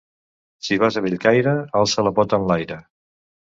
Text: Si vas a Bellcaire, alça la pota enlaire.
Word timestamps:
Si 0.67 0.77
vas 0.83 0.97
a 1.01 1.03
Bellcaire, 1.09 1.53
alça 1.83 2.07
la 2.09 2.15
pota 2.23 2.43
enlaire. 2.47 2.83